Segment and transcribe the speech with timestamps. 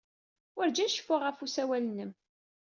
[0.55, 2.11] Werǧin ceffuɣ ɣef usawal-nnem.